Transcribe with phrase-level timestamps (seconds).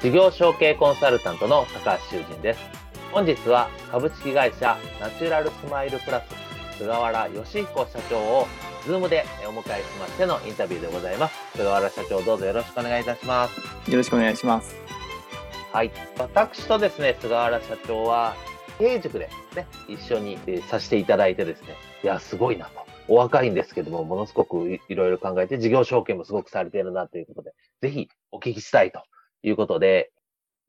[0.00, 2.60] 事業承継コンサルタントの高橋修人です。
[3.10, 8.46] 本日は株式会社ナチュラルスマイルプラス菅原義彦社長を
[8.86, 11.34] Zoom でお迎えしましてのインタビューでございます。
[11.56, 13.90] 菅原社長どうぞよろしくお願いいたします。
[13.90, 14.76] よろしくお願いします。
[15.72, 15.90] はい。
[16.16, 18.36] 私とですね、菅原社長は
[18.78, 21.74] 経営塾でね、一緒にさせていただいてですね、
[22.04, 22.86] いや、すごいなと。
[23.08, 29.02] お若いんですけども、ものすごくいろいろ考えて、事業承継もすごくされているなということで、ぜひお聞きしたいと
[29.42, 30.10] いうことで、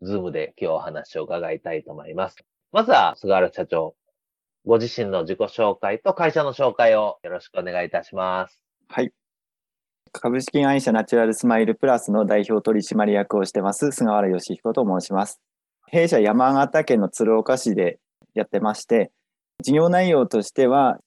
[0.02, 2.38] Zoom で今日お話を伺いたいと思います。
[2.72, 3.96] まずは、菅原社長、
[4.66, 8.62] ご自身の自己紹介と会社の紹介をよろしくお願いいたします。
[8.88, 9.12] はい。
[10.12, 15.42] 株式会社ナチュラルスマイルプラスの代表取締役をしてます、菅原義彦と申します。
[15.88, 18.00] 弊社山形県の鶴岡市で
[18.34, 19.12] やってまして、
[19.62, 21.00] 事業内容としては、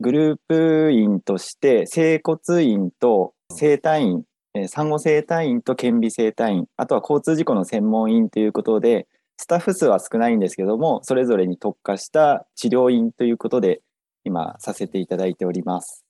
[0.00, 4.24] グループ院として、整骨院と整体院
[4.54, 9.06] えー、産後整体院と顕微整体院、あとは交通事故の専門員ということで、
[9.36, 13.80] スタッフ数は少ないんですけども、それぞれに特化した治療院ということで、
[14.24, 16.04] 今させていただいております。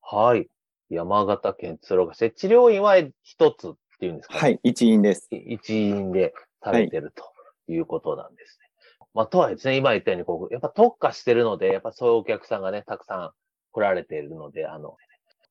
[0.00, 0.48] はい。
[0.90, 2.32] 山形県鶴岡市。
[2.32, 5.28] 治療院は一つっていうんですか、ね、はい、一院です。
[5.30, 7.24] 一院でされてると
[7.72, 8.66] いうことなんですね。
[8.98, 13.30] はい、まあ、とはいですね、今言ったように、こう、やっぱ特化してるので、やっぱそういうお客さんがね、たくさん
[13.72, 14.96] 来られているので、あの、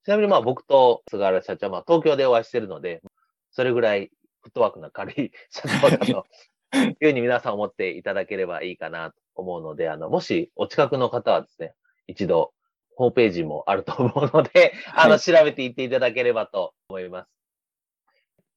[0.06, 3.02] ちなみにまあ僕と菅原社長はまあ東京でお会いしてるので、
[3.52, 11.74] それぐらいフットワークな軽い 社長だというふうに皆さん思っていただければいいかなと思うので、あの、もしお近くの方はですね、
[12.08, 12.53] 一度
[12.96, 17.30] ホームページもあると思うので、あの、調べていっていただければと思います。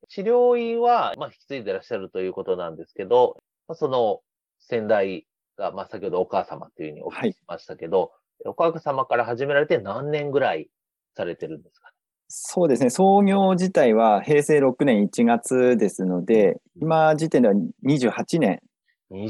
[0.08, 3.36] 治療院は、まあ、引き継いでいらっしゃるということなんですけど、
[3.68, 4.20] まあ、その
[4.60, 8.06] 先代が、まあ、先ほどお母様というふうにお聞きしましたけど、は
[8.46, 10.70] い、お母様から始められて何年ぐらい
[11.16, 11.90] されてるんですか、
[12.28, 17.54] そうですね、創業自体は平成6年1月ですので、今時点では
[17.84, 18.60] 28年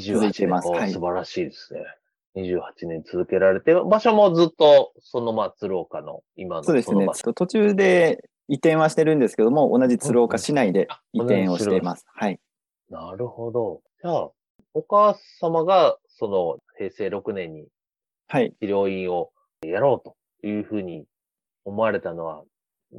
[0.00, 0.69] 続いてます。
[0.69, 1.80] はい、素晴らしいですね。
[2.36, 7.06] 28年続けられて、場所もずっとそのま鶴岡の今のそうですね。
[7.34, 12.04] 途中で移転はしてるんですけども、同じ鶴岡市内で移転をしています。
[12.08, 12.38] はい。
[12.91, 13.80] なるほど。
[14.02, 14.30] じゃあ、
[14.75, 17.69] お母様がその平成6年に
[18.28, 19.32] 治療院を
[19.62, 20.04] やろう
[20.42, 21.06] というふうに
[21.66, 22.43] 思われたのは、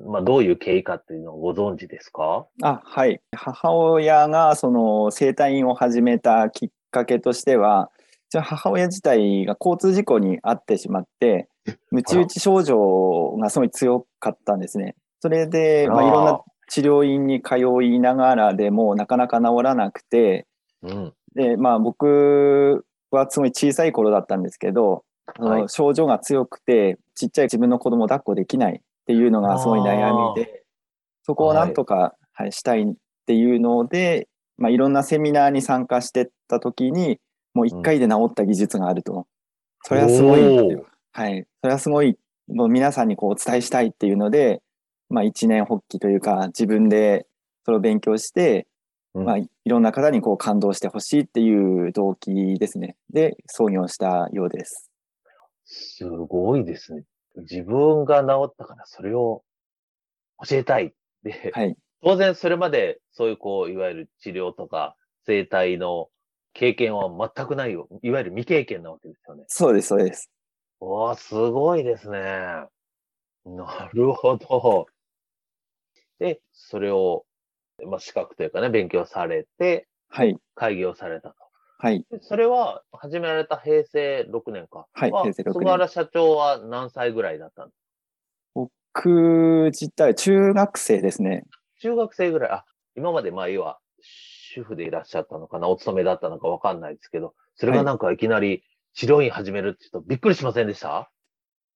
[0.05, 2.45] まあ、どういう経緯かっていうのをご存知ですか？
[2.61, 3.21] あはい。
[3.35, 7.89] 母親がその生体院を始めたきっかけとしては、
[8.29, 11.47] じゃ母親自体が交通事故に遭ってしまって、
[11.91, 14.95] ムチ打ち症状がすごい強かったんですね。
[15.21, 20.45] それで、まあ、いろんな治療院に通いながらでもなかなか治らなくて、
[20.83, 25.05] うん、で、まあ僕はすごい小さい頃だったんですけど、
[25.39, 30.63] はい、症状が強くて、ちっちゃい自分の子供を抱っこできないっていうのがすごい悩みで、
[31.23, 32.93] そこをなんとか、はい、したいっ
[33.25, 34.27] ていうので、
[34.57, 37.19] まあ、いろんなセミナーに参加してった時に、
[37.53, 39.13] もう一回で治った技術があると。
[39.13, 39.23] うん、
[39.83, 40.41] それはすごい、
[41.11, 41.45] はい。
[41.61, 42.17] それはすごい、
[42.47, 44.61] もう皆さんにこうお伝えしたいっていうので、
[45.09, 47.27] まあ一年発起というか、自分で
[47.65, 48.67] それを勉強して、
[49.13, 52.95] うん、まあいろんな方にこう感動してほしいっていう動機ですね。
[53.11, 54.86] で、創業したようです。
[55.67, 57.03] すごいですね。
[57.35, 59.43] 自分が治ったからそれを
[60.47, 60.93] 教えたい。
[61.23, 66.07] で、はい、当然それまでそういうこう、いわゆる治療とか生態の
[66.53, 67.87] 経験は全くないよ。
[68.01, 69.43] いわゆる未経験なわけですよね。
[69.47, 70.31] そうです、そうです。
[70.79, 72.19] おすごいですね。
[73.45, 74.87] なるほど。
[76.19, 77.25] で、それを、
[77.85, 80.37] まあ、資格というかね、勉強されて、はい。
[80.55, 81.35] 会議をされたと。
[81.79, 82.05] はい。
[82.21, 84.87] それは、始められた平成6年か。
[84.93, 85.53] はい、平成6年。
[85.53, 87.83] 菅原社長は何歳ぐらいだったんですか
[88.55, 91.45] 僕自体、中学生ですね。
[91.81, 92.51] 中学生ぐらい。
[92.51, 92.65] あ、
[92.95, 98.63] 今までまあ、要は、主婦でいらっしゃったのかな、お勤めだったのかわかんないですけど、それがなんかいきなり
[98.93, 101.11] 治療院始めるって言うとびっくりしませんでした？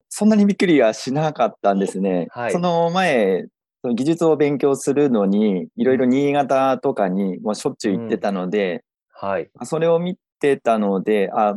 [0.09, 2.27] そんなにびっくりはしなかったんですね。
[2.31, 3.45] はいその前、
[3.81, 8.83] その技術を勉強するのに、いろいろ新潟とかにもうしょっちゅう行ってたので、
[9.21, 9.51] はい。
[9.65, 11.56] それを見てたので、あ、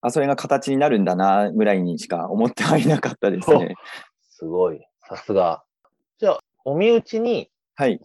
[0.00, 3.76] あ、それが形になるんだな、ぐらいにしか思ってはいなかったですね。
[4.28, 4.84] すごい。
[5.08, 5.62] さすが。
[6.18, 8.00] じゃあ、お身内に、はい。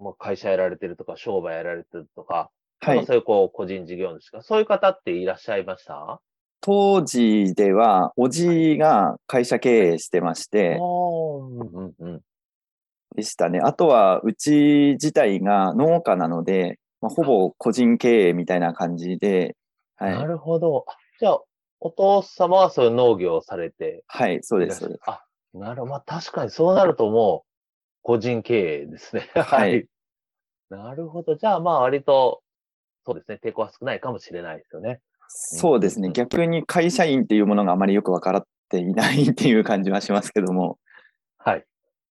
[0.00, 2.96] まあ、会社やられてるとか、商売やられてるとか、はい。
[2.98, 6.20] まあそういうこう、個人事業主か、そういう方っていらっしゃいました？
[6.60, 12.20] 当時では、おじが会社経営してまして、おーうんうんうん。
[13.16, 13.58] でしたね。
[13.60, 19.56] あとは、うち自体が農家なので、まあ、ほぼ個人経営みたいな感じで、
[19.96, 20.06] は。
[20.06, 20.86] ないるほど。
[20.88, 21.40] あじゃあ、
[21.80, 24.98] お父様はそういう農業をされてはい、そうです。
[25.06, 25.22] あ、
[25.52, 25.90] なるほど。
[25.90, 27.48] まあ確かにそうなるともう、
[28.00, 29.28] 個人経営ですね。
[29.36, 29.86] はい。
[30.70, 31.36] なるほど。
[31.36, 32.42] じゃあまあ割と、
[33.04, 33.38] そうですね。
[33.42, 35.02] 抵抗は少ないかもしれないですよね。
[35.28, 36.06] そうですね。
[36.06, 40.78] うん逆に会社員っていうものがあまりよく分からっていないっていう感じはしますけども。
[41.36, 41.66] はい。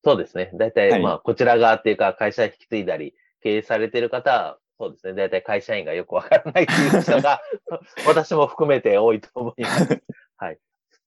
[0.02, 0.50] そうですね。
[0.54, 5.12] 大体、はいまあ、こちら側っていうか、会社引き継いだり、経営されてる方は、そうですね。
[5.12, 7.42] 大体会社員がよくわからないっていう人が、
[8.08, 10.02] 私も含めて多いと思います。
[10.38, 10.58] はい。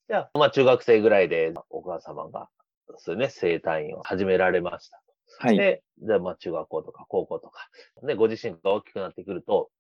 [0.08, 2.50] じゃあ、まあ、中学生ぐらいで、お母様が、
[2.98, 5.02] そうね、生体院を始められました。
[5.40, 5.58] はい。
[5.58, 7.68] で、じゃあ、まあ、中学校とか高校とか、
[8.04, 9.72] ね、ご自身が大きくなってくると、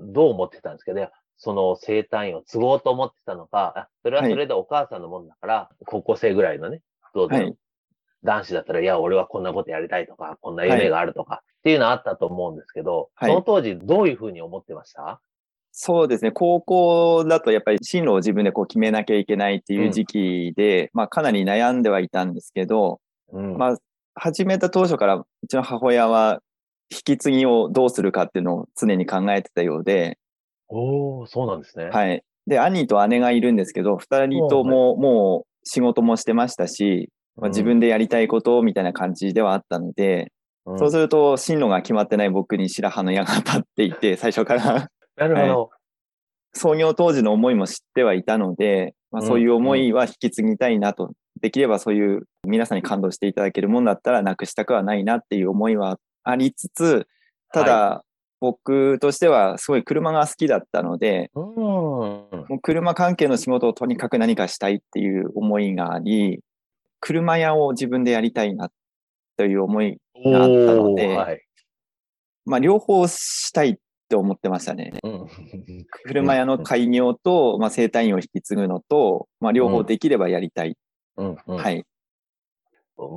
[0.00, 0.92] どう思ってたんですか？
[0.92, 1.08] ね。
[1.36, 6.80] その生体院を継ごうと思ってたのか、あそれはそれでお母さんのもんだから、高校生ぐらいのね、
[7.14, 7.56] どうぞ、はい
[8.24, 15.20] 男子だったら、いや、俺はこんなことやりたいとか、こんな夢があるとか、っていうのはあったと思うんですけど、はいその当時どういうふうに思ってました？
[15.72, 16.30] そうですね。
[16.30, 23.00] 高校だとやっぱり進路を自分でこう決めなきゃいけないっていう時期で、まあかなり悩んではいたんですけど、
[23.32, 23.58] うん。
[23.58, 23.76] まあ
[24.14, 26.40] 始めた当初からうちの母親は
[26.90, 30.18] 引き継ぎをどうするかっていうのを常に考えてたようで、
[30.68, 31.86] おー、そうなんですね。
[31.86, 32.22] はい。
[32.46, 40.32] で、兄と姉がいるんですけど、二人とももう仕事もしてましたし、まあ、自分でやりたいことみたいな感じではあったので、
[40.66, 44.88] うん、そうすると進路が決まってない僕に白羽の矢が立っていて、 最初から。
[45.16, 45.70] なるほど。
[46.52, 49.28] 創業当時の思いも知ってはいたので、まあ、うん。
[49.28, 51.10] そういう思いは引き継ぎたいなと、
[51.40, 57.06] できればそういう皆さんに感動していただけるもんだったらなくしたくはないなっていう思いはありつつ、
[57.52, 58.04] ただ、
[58.40, 61.54] 僕としてはすごい車が好きだったので、うん。
[61.54, 66.40] もう車関係の仕事をとにかく何かしたいっていう思いがあり、
[67.04, 68.70] 車屋を自分でやりたいな
[69.36, 71.44] という思い、があったのではい。
[72.46, 73.76] まあ両方したいっ
[74.08, 74.94] て思ってましたね。
[75.02, 75.26] うん。
[76.06, 80.78] 車屋の開業と、まあ、生態院を引き継ぐのと、まあ両方できればやりたい。
[81.18, 81.36] うん。
[81.46, 81.56] うん。
[81.58, 81.84] はい。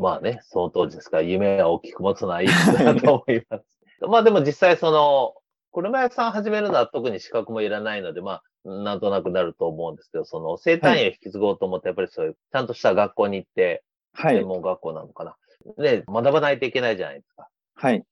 [0.02, 3.80] まあね、その当時ですから、夢は大きく持つのはいいだと思います。
[4.06, 5.34] まあでも実際その、
[5.78, 14.48] 車屋さん始めるのは特に資格もいらないので、まあ、なんとなくなると思うんですけど、その生態院を引き継ごうと思って、やっぱりそういう、ちゃんとした学校に行って、はい専。
[14.48, 15.36] 門学校なのかな。
[15.78, 17.48] で、学ばないといけないじゃないですか。
[17.76, 18.04] はい。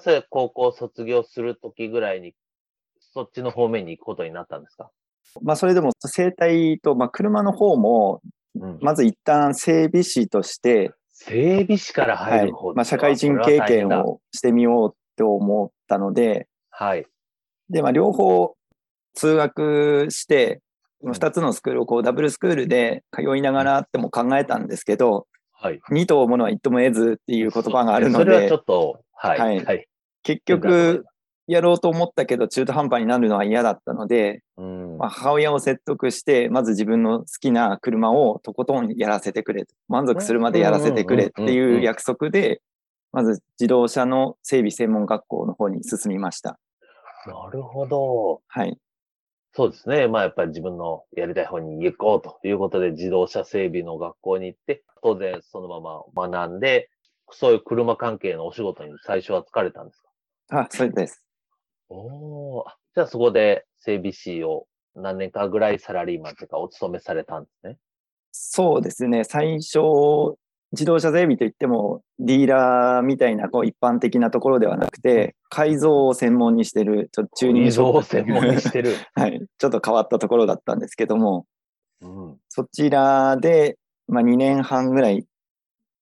[0.00, 2.34] それ高校卒業するときぐらいに、
[3.14, 4.90] そっちの方面に行くことになったんですか？
[5.40, 8.22] まあそれでも生態と、まあ車の方も、
[8.56, 8.78] うん。
[8.82, 12.72] まず一旦整備士として、整備士からはい入る方。
[12.74, 13.88] まあ社会人経験。
[13.88, 16.48] をしてみようと思ったので、
[16.78, 17.06] はい。
[17.70, 18.54] で、まあ両方
[19.14, 20.54] 通学して、
[21.02, 25.78] うん二つのスクールをこうダブルスクールで通いながらっても考えたんですけど、はい。
[25.90, 29.38] 二頭ものは一頭も得ずっていう言葉があるのでそれはちょ、っと、はい。
[29.38, 29.86] はいはい。
[30.24, 31.04] 結局
[31.46, 39.74] やろうと思ったけど中途半端になるのは嫌だったので、うんまあ、母親を説得して、まず自分の好きな車をとことんやらせてくれと。
[39.88, 42.60] 満足するまでやらせてくれっていう約束で、
[43.12, 46.58] まず自動車の整備専門学校の方に進みました。
[47.26, 48.42] なるほど。
[48.48, 48.78] はい。
[49.54, 50.08] そうですね。
[50.08, 55.80] まあやっぱり自分のやりたい方に行こうということで自動車整備の学校に行って、当然そのま
[56.16, 56.90] ま学んで、
[57.30, 60.00] そういう車関係のお仕事に最初は疲れたんです
[60.48, 60.60] か？
[60.60, 61.24] あ、そうです。
[61.88, 67.78] おーあじゃあそこで整備士を何年かぐらいサラリーマンというかお勤めされたんですね。
[68.30, 69.24] そうですね。
[69.24, 70.36] 最初、
[70.72, 78.94] 自動車整備といっても、ディーラーみたいなこう一般的なところではなくて、改造を専門にしてる、ちょっとチューニングショップを専門にしてる。
[79.14, 79.40] はい。
[79.58, 81.46] ちょっと変わったところだったんですけども、
[82.02, 82.36] うん。
[82.48, 85.24] そちらで、まあ、2年半ぐらい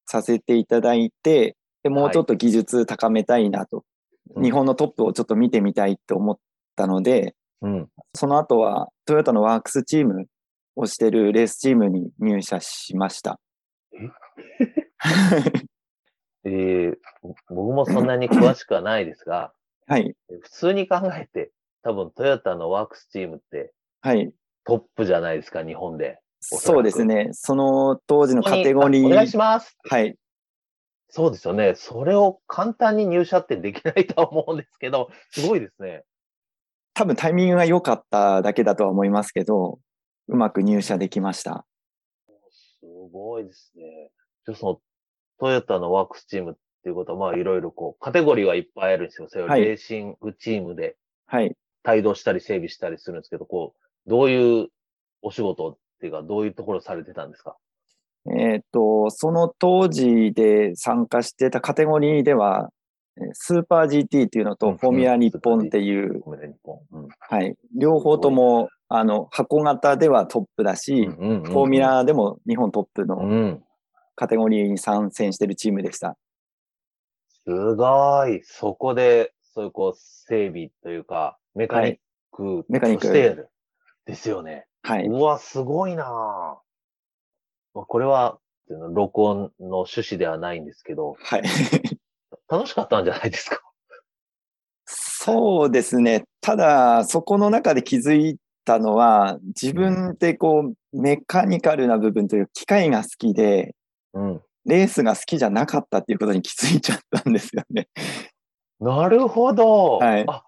[0.04, 3.82] させていただいて、でもうちょっと技術高めたいなと、うん
[4.42, 6.38] 日本のトップをちょっと見てみたいと思っ
[6.74, 7.88] たので、うん。
[8.12, 10.26] そその後はトヨタのワークスチーム
[10.74, 13.38] をしてるレースチームに入社しました。
[16.44, 16.96] えー
[17.48, 19.52] 僕もそんなに詳しくはないですが、
[19.86, 20.14] はい。
[20.28, 21.52] 普通に考えて、
[21.82, 24.32] 多分トヨタのワークスチームって、はい。
[24.64, 26.20] トップじゃないですか、日本で。
[26.52, 27.30] おそうですね。
[27.32, 29.76] その当時のカテゴリあお願いー、します。
[29.84, 30.16] はい。
[31.08, 31.74] そうですよね。
[31.74, 36.04] それを簡単に入社ってできないとは思うんですけど、すごいですね。
[36.94, 39.80] 多分タイミングが良かっただけだとは思いますけど、
[40.28, 41.66] うまく入社できました。
[42.80, 44.10] すごいですね。
[44.46, 44.80] じゃあその、
[45.38, 49.28] トヨタのワークスチームっていうことは、まあいろいろこう、カテゴリーはいっぱいあるんですよ。
[49.28, 51.54] それをはいレーシングチームではい。
[51.88, 53.74] 帯同したり整備したりするんですけど、こ
[54.06, 54.68] う、どういう
[55.22, 57.56] お仕事っていうか、どういうところされてたんですか？
[58.36, 62.70] えっ、と、その当時で参加してたカテゴリーでは、
[63.18, 66.22] えースーパー GT っていうのうんとフォーミュラ日本っていう、
[67.20, 67.54] はい。
[67.74, 73.62] 両方とも、あの、箱型ではトップだし、うんうんうんフォーミュラでも日本トップうのん。
[74.16, 76.16] カテゴリーに参戦してるチームでした。
[77.44, 78.42] すごい。
[78.44, 81.96] そこで、そういうこう、整備というか、メカニッ
[82.32, 83.48] クメカニック。
[84.04, 84.66] ですよね。
[84.82, 85.06] はい。
[85.06, 86.58] うわ、すごいな
[87.74, 91.42] これは、録音の趣旨ではないんですけど、はい。
[92.50, 93.60] 楽しかったんじゃないですか？
[94.86, 96.24] そうですね。
[96.40, 103.74] ただ、そこの中で気づいたのは、自分ってこう、メカニカルな部分という機械が好きで、
[104.16, 104.42] うん。
[104.64, 107.88] レースが好きじゃなかったっていうことに気づいちゃったんですよね。
[108.80, 109.98] なるほど。
[109.98, 110.42] はいあ、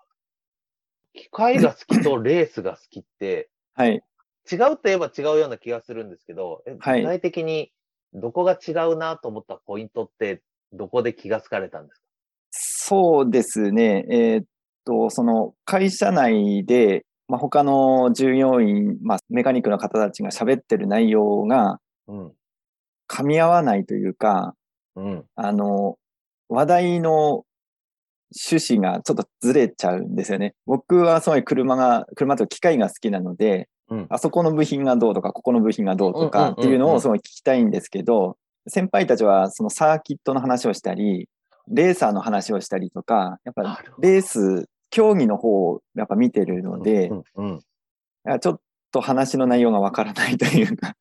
[1.14, 4.02] 機械が好きとレースが好きって、はい。
[4.50, 7.70] 違うといえば違うような気がするんですけど、えはい具体的に
[8.14, 12.04] どこが違うなと思ったポイントって、どこで気がつかれたんですか？
[12.50, 14.06] そうですね。
[14.10, 14.44] えーっ
[14.84, 22.32] と、その会社内で、まあ、他の従業員、まあ、メカニックの方たちが喋ってる内容がうん。
[23.08, 24.54] 噛み合わないというか、
[24.96, 25.24] うん。
[25.34, 25.96] あの、
[26.48, 27.44] 話題の
[28.50, 30.54] 趣旨がちょっとずれちゃうんですよね。
[30.66, 34.06] 僕はすごい車が、車と機械が好きなので、うん。
[34.10, 38.36] あそこの部品がどうとか、ここの部品がどうとうんうんうんうんかっていうのをすごい聞きたいんですけど、
[38.66, 41.28] 先輩たちはそのサーキットの話をしたり、
[41.68, 47.60] レーサーの話をしたりとか、やっぱレース、競技の方をやっぱ見てるので、うんうん
[48.26, 48.60] いやちょっ
[48.90, 50.96] と話の内容がわからないというか、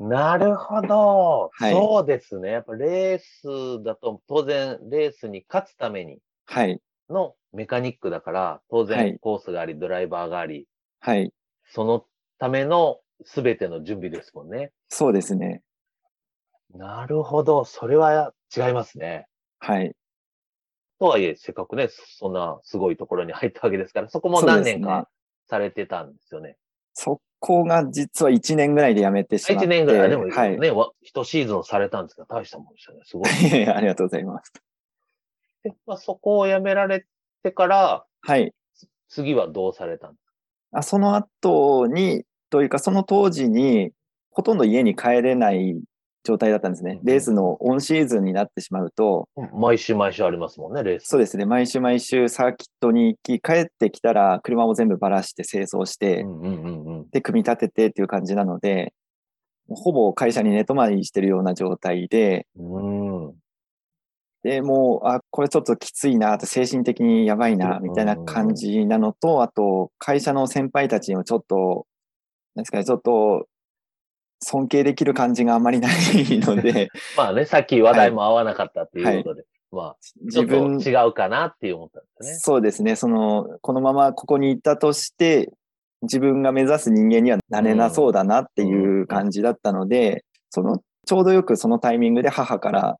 [0.00, 1.50] なるほど。
[1.52, 2.50] はいそうですね。
[2.50, 6.80] やっぱレースだと当然レースに勝つためにはい、
[7.10, 10.66] のメカニックだから、当は然いコースがあり、ドライバーがあり、
[11.00, 11.32] はい、
[11.70, 12.06] その
[12.38, 14.72] ための全ての準備ですもんね。
[14.88, 15.62] そうですね。
[16.74, 17.64] なるほど。
[17.64, 19.26] それは違いますね。
[19.58, 19.94] はい。
[20.98, 25.08] とはいえ、せっかくね、そんなすごいところに入ったわけですから、そこも何年か
[25.48, 26.56] されてたんですよね。
[27.02, 29.66] そこが実は1年ぐらいで辞めてしまって。
[29.66, 30.10] 1年ぐらい。
[30.10, 30.60] でもはい。
[30.60, 33.00] ね、わ一シーズンされたんですが、大したもんでしたね。
[33.04, 33.58] すごい。
[33.58, 34.52] い やありがとうございます。
[35.62, 37.06] でまあ、そこを辞められ
[37.42, 38.52] てから、はい。
[39.08, 40.24] 次はどうされたんです
[40.72, 43.92] あその後に、というかその当時に、
[44.30, 45.80] ほとんど家に帰れない
[46.22, 46.98] 状態だったんですね。
[47.00, 51.08] うんレースのオンシーズンになってしまうと、か毎週毎週ありますもんね、レース。
[51.08, 57.10] そうですね、毎週毎週サーキットに行き、帰ってきたら車を全部ばらして清掃して、うんうんうんうん。
[57.10, 58.92] で、組み立ててっていう感じなので、
[59.68, 63.34] ほぼ会社に寝泊まりしてるような状態で、うん。
[64.42, 71.86] で、もう、あ、これちょっときついな、精神的にやばいな、うんみたいな感じなのと、あと、会社の先輩たちにもちょっと、
[72.54, 73.46] なんですかね、ちょっと、
[74.42, 75.94] 尊敬できる感じがあまりない
[76.38, 79.96] ので、 まあね、さっき話題も合わなかったっていうことで、まあ、
[80.30, 82.38] ちょっ自分、と違うかなって思ったんですね。
[82.38, 85.50] そうですね、その、このままここに行ったとして、
[86.02, 92.96] 自分が目指す人間にはなれなそうだなっていう感じだったので、その、ちょうどよくそのタイミングで母から、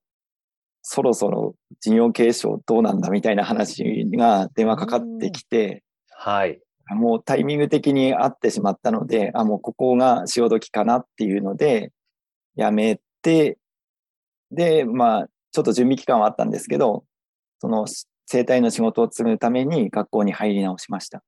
[0.83, 6.61] そろそろ事業継承どうなんだみたいな話が電話かかってきて、はい。
[6.95, 11.93] もうタイミング的に合ってしまったので、あ、もうここが潮時かなっていうので、
[12.57, 13.59] やめて、
[14.51, 17.05] で、まあ、ちょっと準備期間はあったんですけど、
[17.61, 17.87] その
[18.27, 21.23] 生態の仕事を継ぐために学校に入り直しました。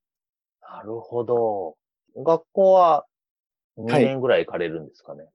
[0.61, 1.77] なるほど。
[2.17, 3.05] 学校は
[3.79, 5.29] 2はい年ぐらい行かれるんですかね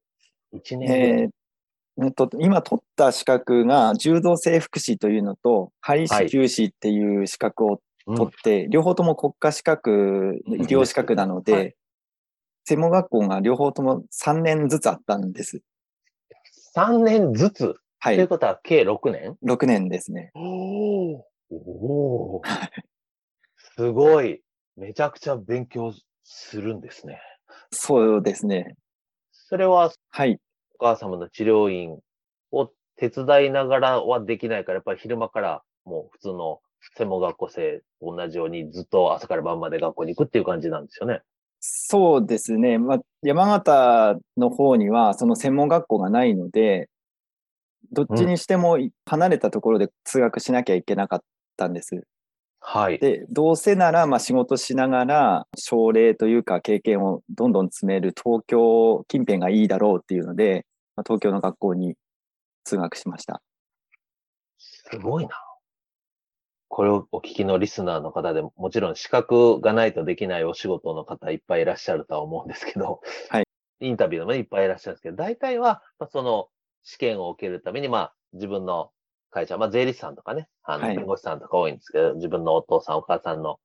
[0.53, 0.99] ？1年ぐらい。
[0.99, 1.29] えー
[1.99, 11.75] うんと今取った資格が柔道整復師というのと、針師灸師っていう資格をうん取って、両方とも国家資格、医療資格なので、はい
[12.69, 15.61] 専門学校が両方とも3年ずつあったんです。
[16.75, 17.75] 3年ずつ？
[17.97, 18.15] はい。
[18.15, 20.31] ということは、計6年？6年ですね。
[20.35, 22.41] おお
[23.77, 24.41] すごい。
[24.75, 25.93] めちゃくちゃ勉強
[26.25, 27.21] するんですね。
[27.71, 28.75] そうですね。
[29.31, 30.37] それは、はい。
[30.77, 31.97] お母様の治療院
[32.51, 36.59] を手伝いながらはできないから、やっぱり昼間からもう普通の
[36.97, 41.21] 専門学校生と同じようにずっと朝から晩まで学校に行くっていう感じなんですよね。
[41.59, 42.77] そうですね。
[42.77, 46.89] まあ、山形の方にはその専門学校がないので、
[47.91, 51.21] どっちにしても離れたところで通学しなきゃいけなかっ
[51.55, 52.03] たんです。
[52.59, 52.99] はい。
[52.99, 60.65] で、どうせなら、まあ、仕事しながら、症例というか経験をどんどん詰める東京近辺がいいだろうっていうので、
[60.95, 61.95] まあ、東京の学校に
[62.65, 63.41] 通学しました。
[64.57, 65.46] すごいな。
[66.77, 73.45] これをお聞きのリスナーの方でも、もちろん資格がないとできないお仕事の方いっぱいいらっしゃるとは思うんですけど、はい。
[73.79, 76.49] インタビューのもいっぱいいらっしゃるんですけど、大体は、まあ、その
[76.83, 78.91] 試験を受けるために、まあ、自分の
[79.31, 83.55] 会社、まあ、税理士さんとかね、あの、はい弁護士さんとか多いんですけど、自分のお父さん、お母さんの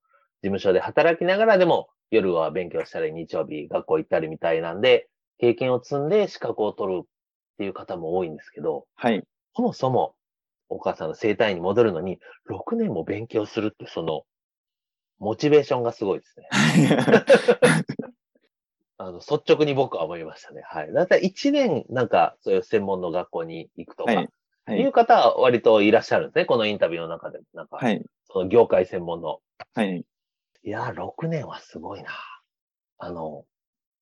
[0.41, 7.05] 事務所で働きながらでも、夜は勉強したり、日曜日学校行ったりみたいなんで、経験を積んで資格を取るっ
[7.59, 9.23] ていう方も多いんですけど、はい。
[9.55, 10.15] そもそも、
[10.69, 14.23] お母さんの生態に戻るのに、6年も勉強するって、その、
[15.19, 16.49] モチベーションがすごいですね。
[18.97, 20.61] あの、率直に僕は思いましたね。
[20.65, 20.93] はい。
[20.93, 26.45] だいたい1年、なんか、そういう専門の学校に行くとか、はいはいいう方は割といらっしゃるんですね。
[26.45, 27.43] このインタビューの中でも。
[27.53, 28.01] なんか、はい。
[28.31, 29.41] その業界専門の。
[29.73, 30.05] はい。
[30.63, 32.11] いやー、6年はすごいな。
[32.97, 33.45] あの、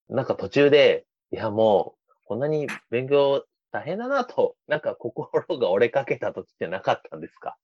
[0.08, 7.58] なんか途中で、いや、もう、こんなに勉強大変だなと、 なんか心が折れかけた時ってなかったんですか？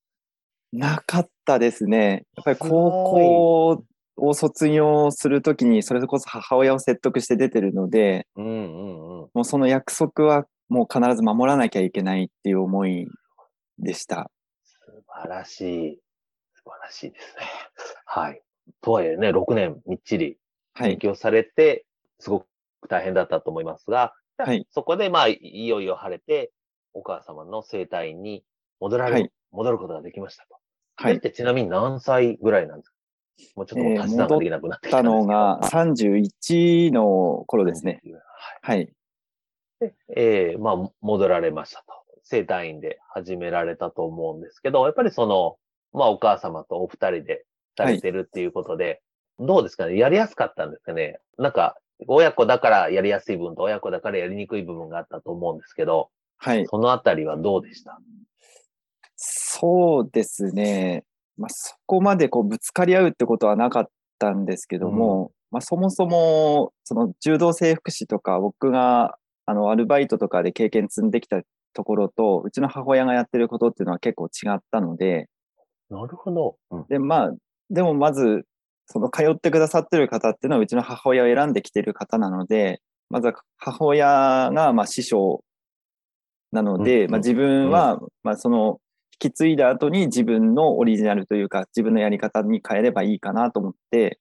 [0.72, 2.26] なかったですね。
[2.36, 3.84] やっぱり高校
[4.16, 9.30] を卒業するときに、それこそ母親を説得して出てるので、うんうんうん。
[9.32, 13.06] もうその約束はもう必ず守らなきゃいけないっていう思い
[13.78, 14.30] でした。
[14.62, 15.60] 素晴らし
[15.94, 16.00] い。
[16.54, 17.42] 素晴らしいですね。
[18.04, 18.42] はい。
[18.82, 20.36] とはいえね、6年みっちり
[20.74, 20.90] はい。
[20.90, 21.86] 勉強されて、
[22.18, 22.46] すごく
[22.88, 26.52] 大変だったと思いますが、はい そこでまあ、いいよいよ晴れて、
[26.94, 28.44] お母様の生態院に
[28.80, 30.56] 戻られる、はい戻ることができましたと。
[30.96, 31.16] はい。
[31.16, 32.96] ってちなみに何歳ぐらいなんですか？
[33.56, 35.20] もうちょっともうえー足し算ができなくなってきたたんですけど。
[35.22, 38.02] のが31の頃ですね。
[38.60, 38.78] はい。
[38.78, 38.92] はい。
[39.80, 41.94] で、えーまあ、戻られましたと。
[42.24, 45.56] 生体院で始められたと思うんですけど、やっぱりその、
[45.92, 49.00] まあ、お母様とお二人でされてるっていうことで、
[49.38, 49.96] どうですかね？
[49.96, 51.20] やりやすかったんですかね？
[51.38, 56.66] なんか、親子だからやりやすい部分と親子だからやりにくい部分があったと思うんですけど、はい。
[56.66, 57.98] そのあたりはどうでした？
[59.16, 61.04] そうですね。
[61.36, 71.40] まあ、そこまでこうぶつかり合うってことはなかったんですけども、まあ、そもそも、その柔道整復師とか、僕が、あの、アルバイトとかで経験積んできた
[71.72, 75.28] ところと、うちの母親がやってることっていうのは結構違ったので、
[75.90, 76.56] なるほど。
[76.70, 76.86] うん。
[76.88, 77.32] で、まあ、
[77.70, 78.44] でもまず、
[78.90, 85.42] その通ってくださってる方っていうのはうちの母親を選んできてる方なので、まずは母親がまあ師匠
[86.52, 88.80] なので、うんまあ自分は、まあその
[89.22, 94.18] 引き継いだ後に自分のオリジナルというか自分のやり方に変えればいいかなと思って、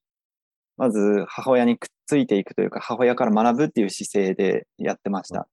[0.75, 5.47] まず母親にくっついていくというか母親から学ぶっていう姿勢でやってました。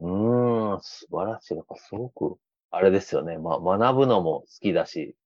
[0.00, 1.54] うーん、素晴らしい。
[1.54, 2.36] なんかすごく、
[2.70, 3.38] あれですよね。
[3.38, 5.16] まあ、学ぶのも好きだし、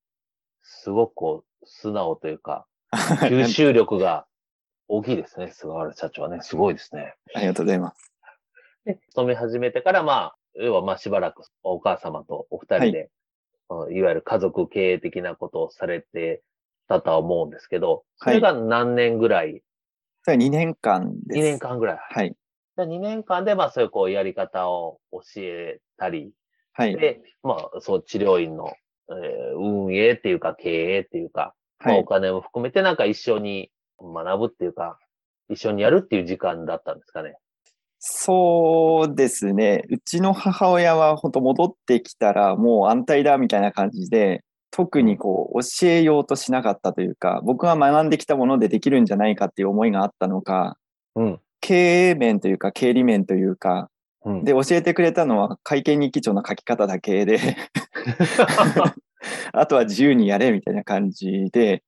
[0.62, 4.26] すごくこう、素直という か、吸収力が
[4.88, 5.48] 大きいですね。
[5.48, 6.40] 菅原社長はね。
[6.42, 7.14] すごいですね。
[7.34, 8.12] ありがとうございます。
[8.84, 13.08] で、勤め始めてから、まあ、要はまあしばらくお母様とお二人で、うん
[13.70, 16.42] いわゆる家族経営的なことをされて
[16.88, 19.62] たとは思うんですけど、それが何年ぐらい、
[20.22, 21.38] それは2年間です。
[21.38, 21.98] 2年間ぐらい。
[22.00, 22.34] はい。
[22.76, 26.32] で2年間で、まあそういうこうやり方を教えたり、
[26.72, 26.96] はい。
[26.96, 28.72] で、まあそう治療院の、
[29.10, 32.04] えー運営っていうか経営っていうか、まはいあお。
[32.04, 34.98] 金も含めてなんか一緒に学ぶっていうか、
[35.48, 37.36] 一緒にやるっていう時間だったんですかね。
[37.98, 39.84] そうですね。
[39.90, 50.76] うちの母親は本当戻ってきたらもう安泰だみたいな感じで、特にこう教えようとしなかったというか、僕が学んできたものでできるんじゃないかっていう思いがあったのか、
[51.16, 51.40] うん。
[51.60, 53.90] 経営面というか経理面というか、
[54.24, 57.38] うん、で教えてくれたのは会計日記帳の書き方だけで、
[59.52, 61.82] あとは自由にやれみたいな感じで、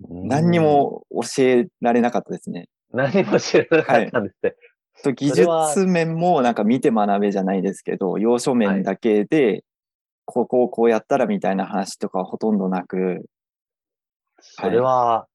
[0.00, 2.68] 何にも教えられなかったですね。
[2.92, 4.54] 何も知らなかったんですね。
[5.02, 9.64] と技それは術面もなんか見て学べじゃないですけど、要所面だけで、
[10.24, 13.24] ここをこうやったらみたいな話とかはほとんどなく、
[14.40, 15.26] それは、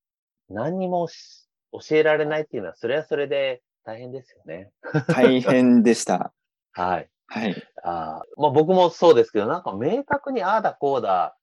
[0.50, 4.72] 何にもし教えられないっていうのは、それはそれで大変ですよね。
[5.08, 6.34] 大変でした。
[6.72, 7.10] はい。
[7.28, 7.56] はい。
[7.84, 11.36] あーまあ僕もそうですけど、なんか明確にああだこうだ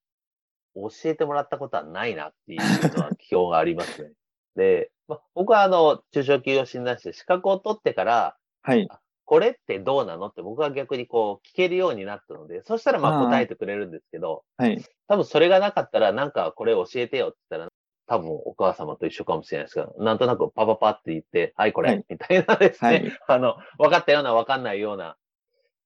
[0.75, 4.11] 教えてもらったことはないなっていうのは基本がありますね。
[4.55, 8.87] で、まあ、僕はあの、中小企業診断士で資格を取ってから、はい。
[9.25, 14.83] これってどうなのって僕は逆にこう聞けるようになったので、そしたらまあ答えてくれるんですけど、はい。
[15.07, 17.71] 多分それがなかったらなんかこれ教えてよって言ったら
[18.11, 22.05] 多分お母様と一緒かもしれないですけど、なんとなくパパパって言って、はい、これ、はい。
[22.09, 23.19] みたいなですね、はい。
[23.29, 25.15] あの、分かったような分かんないような、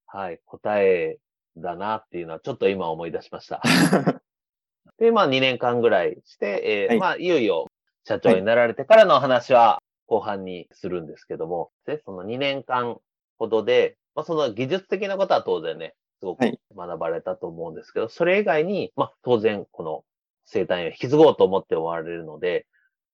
[0.08, 1.20] はい、答え
[1.56, 3.62] だなっていうのはちょっと今思い出しました。
[4.98, 6.98] で、まあ2年間ぐらいして、えーはい。
[6.98, 7.68] まあいよいよ
[8.06, 12.98] 社長になられてからの話は後半にするんですけども、で、その2年間
[13.38, 16.60] ほどで、まあその技術的なことは当然ね、すごくはい。
[16.76, 20.04] 学ばれたと思うんですけど、それ以外に、まあ当然この
[20.46, 22.66] 生態を引き継ごうと思って終われるので、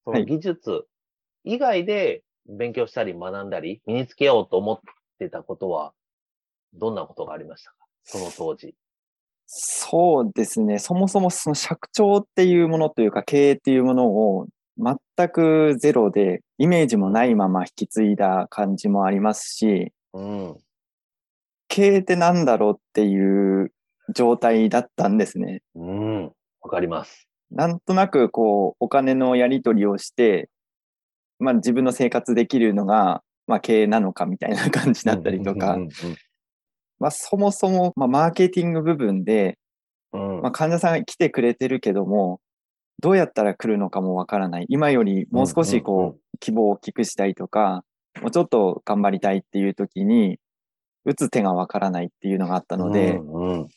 [0.04, 0.86] その技術
[1.44, 4.80] 以外で勉強したり学んだり身につけようと思っ
[5.20, 5.94] てたことは、
[6.74, 7.76] どんなことがありましたか？
[8.04, 8.76] その当時。
[9.46, 10.80] そうですね。
[10.80, 20.58] そもそもその尺長っていうものというか経営っていうものを全くゼロでイメージもないまま引き継いだ感じもありますし、うん。
[21.68, 23.74] 経営ってなんだろうっていう
[24.16, 25.62] 状態だったんですね。
[25.76, 26.32] うん。
[26.62, 27.28] わかります。
[27.52, 30.50] なんとなくこうお金のやり取りをして、
[31.40, 35.90] まあ自分の生活できるのが、まあ経営なのかみたいな感じだったりとかうん、
[37.00, 39.58] まあそもそも、まあ、マーケティング部分で。
[40.14, 42.42] まあ、患者さんが来てくれてるけども、
[43.00, 44.66] どうやったら来るのかもわからない。
[44.70, 47.84] 今よりもう少しこう、希望を大きくしたいとか、
[48.22, 50.38] もうちょっと頑張りたいっていう時に、
[51.06, 53.68] 打つ手がわからないっていうのがあったので、うんうん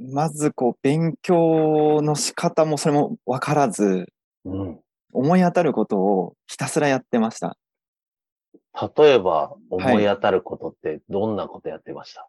[0.00, 4.06] まずこう、勉強の仕方もそれもわからず、
[4.44, 4.80] うん
[5.12, 7.56] 思い当たることをひたすらやってました。
[8.96, 12.28] 例えば、思い当たることってどんなことやってました、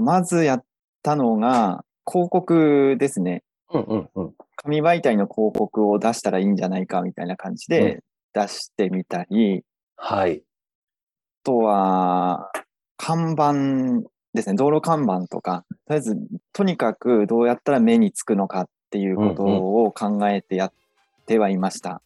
[0.00, 0.64] まずやっ
[1.02, 3.42] たのが、広告ですね。
[3.72, 4.34] うんうんうん。
[4.56, 9.64] 紙媒体の広告を出したらいいんじゃないかみたいな感じで出してみたり、
[9.96, 10.42] はい。
[11.42, 12.52] あとは、
[12.96, 16.16] 看板ですね、道路看板とか、とりあえず、
[16.52, 20.72] とにかくどうやったら目につくのかっていうことを考えてやっ
[21.26, 22.00] てはいました。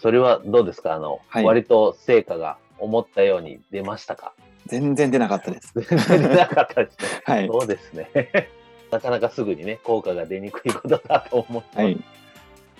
[0.00, 0.94] それはどうですか？
[0.94, 4.32] あの、はい割と成果が思ったように出ましたか？
[4.66, 5.72] 全然出なかったです。
[5.74, 7.08] 全然出なかったですね。
[7.24, 7.46] はい。
[7.48, 8.10] そうですね。
[8.90, 11.76] なかなかすぐにね、効果が出にくいことだと思って。
[11.76, 11.98] はい。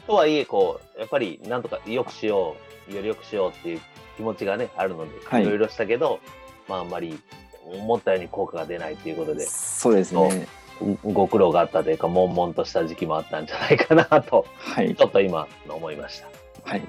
[0.07, 2.57] とはいえ、こう、やっぱりなんとか良くしよ
[2.91, 3.81] う、より良くしようっていう
[4.17, 6.21] 気持ちがね、あるので、はいいろいろしたけど、
[6.69, 7.19] まああんまり
[7.67, 10.47] 思ったように効果が出ないということで、そうですね。
[11.05, 14.95] ご苦労があったというか、悶々とした時期もあったんじゃないかなと、はい。
[14.95, 16.29] ちょっと今思いました。
[16.69, 16.83] はい。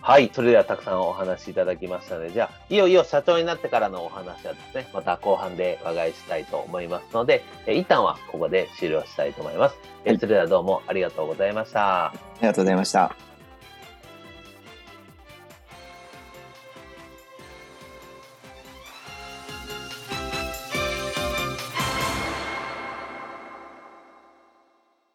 [0.00, 0.30] はい。
[0.34, 9.76] それではたくさんお話しいただきましたので、じゃあ、いよいよ社長になってからのお話はですね、また後半でお伺いしたいと思いますので、え一旦はここで終了したいと思います。
[10.04, 12.06] えはいそれではどうもありがとうございました。
[12.06, 13.31] ありがとうございました。